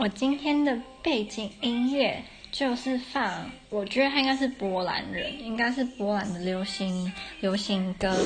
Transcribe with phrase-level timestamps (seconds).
[0.00, 8.16] 我今天的背景音乐就是放，我觉得他应该是波兰人，应该是波兰的流行流行歌。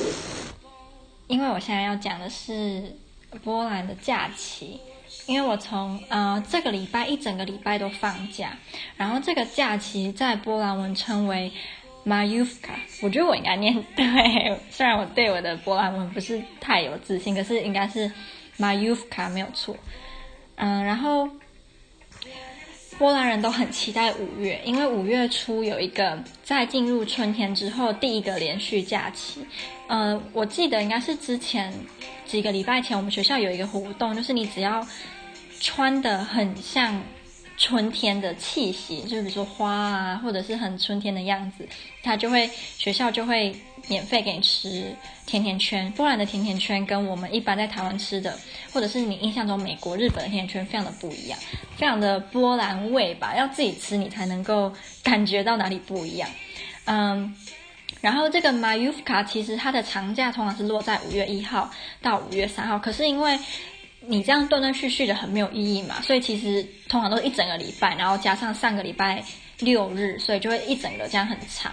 [1.25, 2.95] 因为我现在要讲的是
[3.43, 4.79] 波兰的假期，
[5.25, 8.55] 因为我从呃这个礼拜一整个礼拜都放假，
[8.95, 11.51] 然后这个假期在波兰文称为
[12.05, 18.11] Majówka，我觉得我应该念 对，虽然我对我的波兰文不是太有自信，可是应该是
[18.59, 19.75] Majówka 没有错。
[20.57, 21.27] 嗯、然后。
[23.03, 29.45] 波兰人都很期待五月，因为五月初有一个在进入春天之后第一个连续假期。
[29.87, 31.73] 嗯，我记得应该是之前
[32.25, 34.87] 几个礼拜前，我们学校有一个活动，就是你只要
[35.59, 37.03] 穿的很像。
[37.57, 41.67] 春天的气息，就比如说花啊，或者是很春天的样子，
[42.01, 43.55] 他就会学校就会
[43.87, 45.91] 免费给你吃甜甜圈。
[45.91, 48.37] 波兰的甜甜圈跟我们一般在台湾吃的，
[48.71, 51.37] 或者是你印象中美国、日本的甜甜圈非常的不一样，
[51.77, 53.35] 非常的波兰味吧？
[53.35, 56.27] 要自己吃你才能够感觉到哪里不一样。
[56.85, 57.35] 嗯，
[58.01, 63.39] 然后这个 Majówka 其实它的长假通常是落在五月一号到五月三号，可是因为
[64.05, 69.23] 你这样断断续续的很没有意义嘛，所以其实通常都是一整个礼拜，然后加上上个礼拜
[69.59, 71.71] 六日，所以就会一整个这样很长。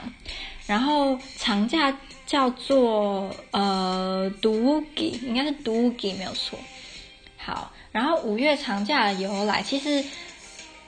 [0.67, 6.59] 然后长假叫做呃，Dugi，应该是 Dugi 没有错。
[7.37, 10.05] 好，然后五月长假的由来，其实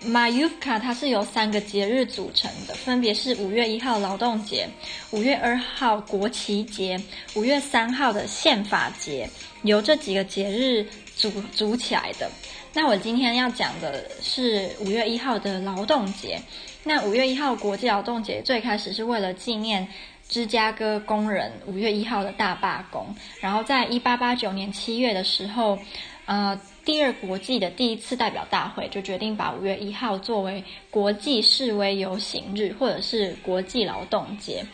[0.07, 4.69] Mayuka 它是由三个节日组成的，分别是五月一号劳动节、
[5.11, 7.01] 五月二号国旗节、
[7.35, 9.29] 五月三号的宪法节，
[9.63, 10.87] 由这几个节日。
[11.15, 12.29] 组组起来的。
[12.73, 16.41] 那我今天要讲的是五月一号的劳动节。
[16.85, 19.87] 那五月一号国际劳动节最开始是为了纪念
[20.27, 23.15] 芝加哥工人五月一号的大罢工。
[23.41, 25.79] 然后在一八八九年七月的时候，
[26.25, 34.65] 呃，第二国际的第一次代表大会就决定把五月一号作为国际示威游行日，或者是国际劳动节。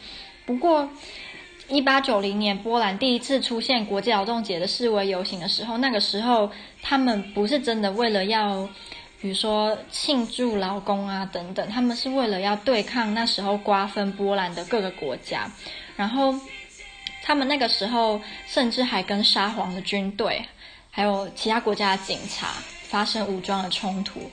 [0.44, 0.88] 不过，
[1.68, 6.50] 一八九零年，波兰第一次出现国际劳动节的示威游行的时候，那个时候
[6.82, 8.68] 他们不是真的为了要，
[9.20, 15.50] 比如说庆祝劳工啊等等，他们是为了要对抗那时候瓜分波兰的各个国家，
[15.96, 16.34] 然后
[17.22, 20.42] 他们那个时候甚至还跟沙皇的军队，
[20.90, 22.54] 还有其他国家的警察
[22.88, 24.30] 发生武装的冲突。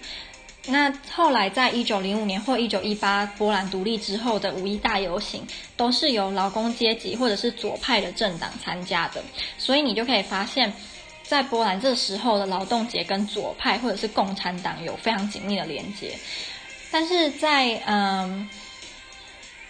[0.68, 5.46] 那后来，在一九零五年或一九一八波兰独立之后的五一大游行，
[5.78, 9.24] 都是由劳工阶级或者是左派的政党参加的，
[9.60, 10.74] 所以你就可以发现，
[11.22, 16.18] 在波兰这时候的劳动节跟左派或者是共产党有非常紧密的连接。
[16.90, 18.50] 但是在嗯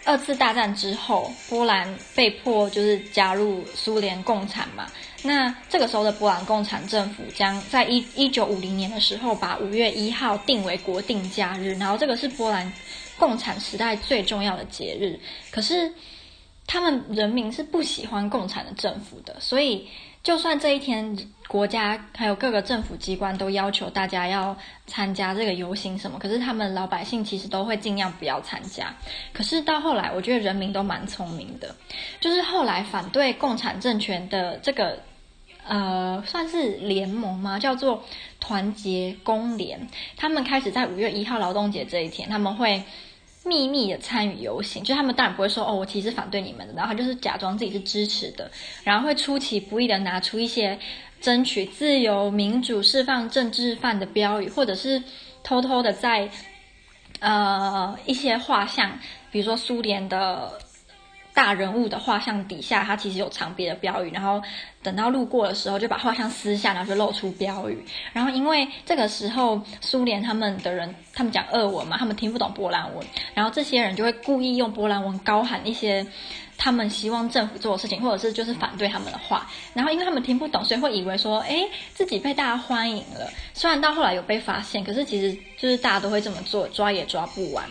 [0.06, 4.86] 二次大战之后，波兰被迫就是加入苏联共产嘛。
[5.24, 12.72] 那这个时候的波兰共产政府将在一一九五零年的时候把五月一号定为国定假日，然后这个是波兰
[13.18, 15.20] 共产时代最重要的节日。
[15.50, 15.92] 可是
[16.68, 19.88] 他们人民是不喜欢共产的政府的，所以
[20.24, 21.18] 就算这一天
[21.48, 28.96] 国家还有各个政府机关都要求大家要参加这个游行什么，可是他们老百姓其实都会尽量不要参加。
[29.34, 31.76] 可是到后来，我觉得人民都蛮聪明的，
[32.20, 35.00] 就是后来反对共产政权的这个。
[35.68, 37.58] 呃，算是联盟吗？
[37.58, 38.04] 叫做
[38.40, 39.90] 团结工联。
[40.16, 42.84] 他们开始在五月一号劳动节这一天，他们会
[43.46, 44.84] 秘密的参与游行。
[44.84, 48.52] 就他们当然不会说哦，我其实反对你们的，然后就是假装自己是支持的，
[48.84, 50.78] 然后会出其不意的拿出一些
[51.22, 55.02] 争取自由、民主、释放政治犯的标语，或者是
[55.44, 56.30] 偷偷的在
[57.20, 59.00] 呃一些画像，
[59.32, 60.60] 比如说苏联的。
[61.36, 64.42] 大人物的画像底下，它其实有藏别的标语，然后
[64.82, 67.86] 等到路过的时候，就把画像撕下，然后就露出标语。
[68.14, 76.08] 然后因为这个时候苏联他们的人，他们讲俄文嘛，他们听不懂波兰文，然后这些人就会故意用波兰文高喊一些
[76.58, 79.46] 他们希望政府做的事情，或者是就是反对他们的话。
[79.74, 83.30] 然后因为他们听不懂，所以会以为说，诶，自己被大家欢迎了。
[83.54, 87.70] 虽然到后来有被发现，可是其实就是大家都会这么做，抓也抓不完。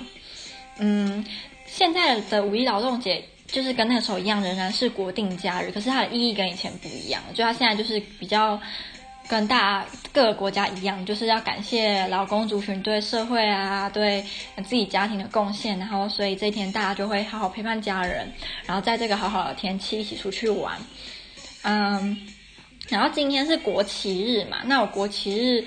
[0.78, 1.24] 嗯，
[1.64, 3.24] 现在的五一劳动节。
[3.54, 7.22] 就是跟那个时候一样，仍然是国定假日，可是它的意义跟以前不一样。
[7.32, 8.60] 就它现在就是比较
[9.28, 14.24] 跟大家各个国家一样，就是要感谢劳工族群对社会啊、对
[14.64, 18.28] 自己家庭的贡献，然后所以这一天大家就会好好陪伴家人，
[18.66, 20.76] 然后在这个好好的天气一起出去玩。
[21.62, 22.26] 嗯，
[22.88, 25.64] 然后今天是国旗日嘛，那我国旗日，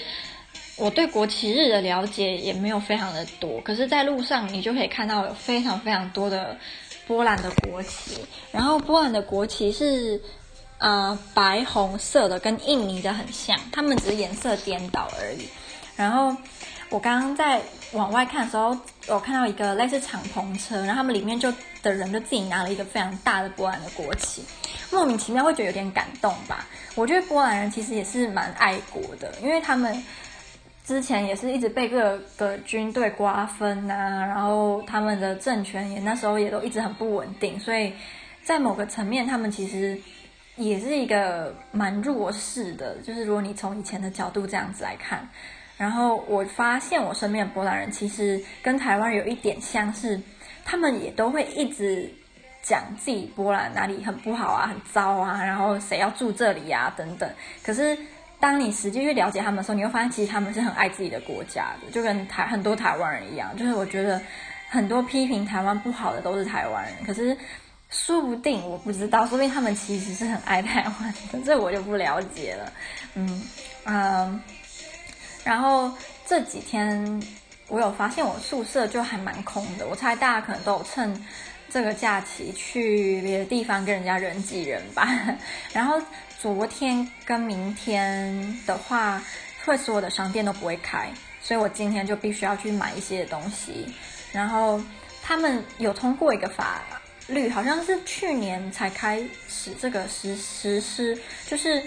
[0.75, 6.57] 我对国旗日的了解也没有非常的多，可是在路上你就可以看到有非常非常多的。
[7.07, 8.17] 波兰的国旗，
[8.51, 10.21] 然后波兰的国旗是
[10.77, 15.47] 呃白红色的，跟印尼的很像，他们只是颜色颠倒而已。
[15.95, 16.35] 然后
[16.89, 17.61] 我刚刚在
[17.93, 18.77] 往外看的时候，
[19.07, 21.51] 我看到一个类似敞篷车，然后他们里面就
[21.81, 24.43] 的人就自己拿了一个非常大的波兰的国旗，
[24.91, 26.67] 莫名其妙会觉得有点感动吧。
[26.93, 30.03] 我觉得波兰人其实也是蛮爱国的，因为他们
[30.87, 37.91] 之前也是一直被各个军队瓜分啊，然后他们的政权也那时候也都一直很不稳定，所以
[38.41, 39.99] 在某个层面，他们其实
[40.55, 42.95] 也是一个蛮弱势的。
[43.03, 45.27] 就是如果你从以前的角度这样子来看。
[45.77, 50.19] 然后我发现我身边的波兰人其实跟台湾有一点像是，
[50.65, 52.11] 他们也都会一直
[52.63, 57.29] 讲自己波兰哪里很不好啊，很糟啊，然后谁要住这里、啊、等等。
[57.61, 57.95] 可是
[58.39, 63.55] 当你实际去了解他们的时候，你会发现其实他们是很爱自己的国家的，就跟台很多台湾人一样。
[63.57, 64.21] 就是我觉得
[64.69, 67.35] 很多批评台湾不好的都是台湾人，可是
[67.89, 72.73] 说不定我不知道，说不定他们其实是很爱台湾的，这我就不了解了。
[73.15, 73.43] 嗯
[73.85, 74.41] 嗯。
[75.43, 75.91] 然后
[76.25, 77.23] 这几天
[77.69, 81.25] 我有发现我宿舍就还蛮空的，我猜大家可能都有趁
[81.69, 85.07] 这个假期去别的地方跟人家人挤人吧。
[85.71, 85.99] 然后
[86.39, 89.21] 昨天跟明天的话，
[89.65, 91.09] 会所有的商店都不会开，
[91.41, 93.87] 所以我今天就必须要去买一些东西。
[94.31, 94.81] 然后
[95.21, 96.81] 他们有通过一个法
[97.27, 101.17] 律，好像是去年才开始这个实实施，
[101.47, 101.81] 就是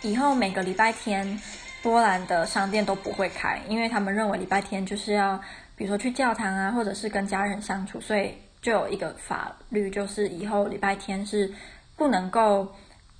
[0.00, 1.40] 以后每个礼拜天。
[1.82, 5.36] 波兰的商店都不会开，因为他们认为礼拜天就是要，
[5.74, 11.52] 比如说去教堂啊，或者是跟家人相处，所以就有一个法律，就是以后礼拜天是
[11.96, 12.72] 不能够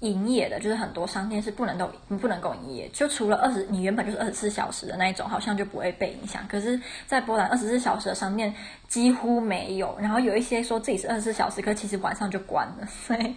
[0.02, 1.90] 营业的，就是很多商店是不能够
[2.20, 6.46] 不能够营业，就除了二十，你原本就是二十四小时的那一种，好像就不会被影响。
[6.46, 8.54] 可是，在波兰二十四小时的商店
[8.86, 13.34] 几乎没有，然后有一些说自己是二十四小时，可其实晚上就关了，所以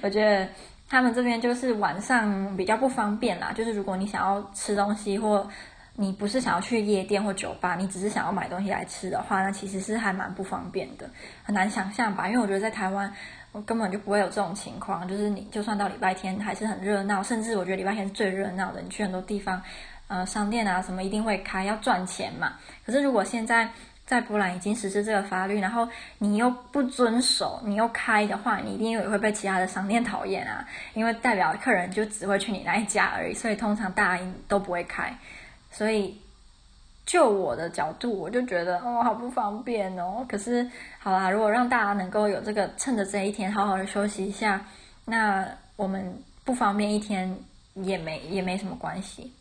[0.00, 0.48] 我觉得。
[0.88, 5.44] 他们这边就是晚上比较不方便啦，就是如果你想要吃东西，或
[5.96, 11.10] 你不是想要去夜店或酒吧，你只是想要买东西来吃的话，那其实是还蛮不方便的，
[11.42, 12.28] 很难想象吧？
[12.28, 13.12] 因为我觉得在台湾，
[13.56, 19.62] 我根本就不会有这种情况，就是你就算到礼拜天还是很热闹，甚至我觉得礼拜天是最热闹的，你去很多地方，
[20.08, 22.52] 呃，商店啊什么一定会开，要赚钱嘛。
[22.84, 23.70] 可是如果现在，
[24.04, 25.88] 在波兰已经实施这个法律，然后
[26.18, 30.62] 你又不遵守，你又开的话，你一定也会被其他的商店 讨厌啊，
[30.92, 35.10] 因为代表客人就只会去你那一家而已，所以通常大家都不会开。
[35.70, 36.20] 所以
[37.06, 40.26] 就我的角度，我就觉得哦，好不方便哦。
[40.28, 40.68] 可是
[40.98, 44.66] 好啦，如果让大家能够有这个趁着这一天好好的休息一下，
[45.04, 47.38] 那我们不方便一天
[47.74, 49.32] 也没也没什么关系。